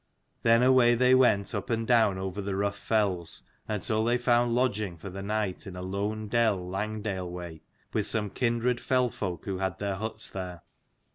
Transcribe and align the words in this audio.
Then 0.41 0.63
away 0.63 0.95
they 0.95 1.13
went 1.13 1.53
up 1.53 1.69
and 1.69 1.85
down 1.85 2.17
over 2.17 2.41
the 2.41 2.55
rough 2.55 2.79
fells, 2.79 3.43
until 3.67 4.03
they 4.03 4.17
found 4.17 4.55
lodging 4.55 4.97
for 4.97 5.11
the 5.11 5.21
night 5.21 5.67
in 5.67 5.75
a 5.75 5.83
lone 5.83 6.27
dell 6.27 6.57
Langdale 6.67 7.29
way, 7.29 7.61
with 7.93 8.07
some 8.07 8.31
kindred 8.31 8.79
fell 8.79 9.09
folk 9.09 9.45
who 9.45 9.59
had 9.59 9.77
their 9.77 9.97
huts 9.97 10.31
there. 10.31 10.63